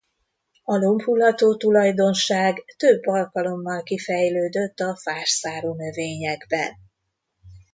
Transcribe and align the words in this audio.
A 0.63 0.75
lombhullató 0.75 1.55
tulajdonság 1.55 2.65
több 2.77 3.03
alkalommal 3.05 3.83
kifejlődött 3.83 4.79
a 4.79 4.97
fás 5.01 5.29
szárú 5.29 5.73
növényekben. 5.73 6.73